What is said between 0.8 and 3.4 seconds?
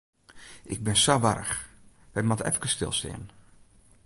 bin sa warch, wy moatte efkes stilstean.